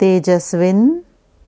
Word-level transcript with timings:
Tejasvin 0.00 1.04